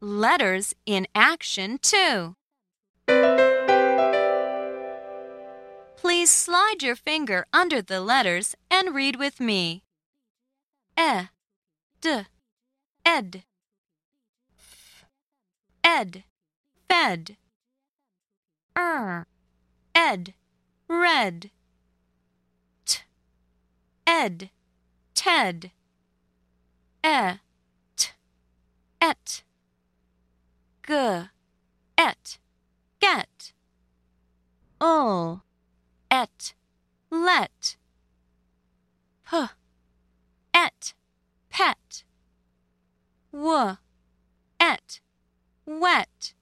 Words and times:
letters 0.00 0.74
in 0.86 1.06
action 1.14 1.78
too. 1.78 2.34
Please 5.96 6.30
slide 6.30 6.82
your 6.82 6.96
finger 6.96 7.44
under 7.52 7.82
the 7.82 8.00
letters 8.00 8.54
and 8.70 8.94
read 8.94 9.16
with 9.16 9.40
me. 9.40 9.82
E, 10.98 11.28
d, 12.00 12.22
ed, 13.04 13.44
ed, 15.84 16.24
fed, 16.88 17.36
er, 18.76 19.26
ed, 19.94 20.34
red, 20.88 21.50
t, 22.84 22.98
ed, 24.06 24.50
ted, 25.14 25.72
e, 27.04 27.32
t, 27.96 28.08
et, 29.00 29.42
g, 30.88 30.94
et, 31.98 32.38
get, 32.98 33.52
ul, 34.80 35.42
et, 36.10 36.54
let, 37.10 37.76
p, 39.26 39.36
et, 40.54 40.94
pet, 41.50 42.04
w, 43.34 43.76
et, 44.58 45.00
wet. 45.66 46.34